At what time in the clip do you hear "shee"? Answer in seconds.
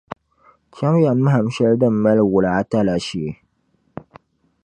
3.05-3.31